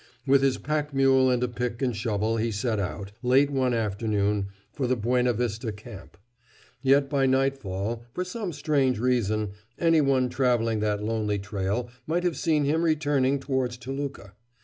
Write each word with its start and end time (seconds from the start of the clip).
With 0.25 0.41
his 0.41 0.57
pack 0.57 0.95
mule 0.95 1.29
and 1.29 1.43
a 1.43 1.47
pick 1.47 1.79
and 1.83 1.95
shovel 1.95 2.37
he 2.37 2.51
set 2.51 2.79
out, 2.79 3.11
late 3.21 3.51
one 3.51 3.71
afternoon, 3.71 4.47
for 4.73 4.87
the 4.87 4.95
Buenavista 4.97 5.71
Camp. 5.71 6.17
Yet 6.81 7.07
by 7.07 7.27
nightfall, 7.27 8.05
for 8.11 8.25
some 8.25 8.51
strange 8.51 8.97
reason, 8.97 9.51
any 9.77 10.01
one 10.01 10.27
traveling 10.27 10.79
that 10.79 11.03
lonely 11.03 11.37
trail 11.37 11.87
might 12.07 12.23
have 12.23 12.35
seen 12.35 12.63
him 12.63 12.81
returning 12.81 13.39
towards 13.39 13.77
Toluca. 13.77 14.33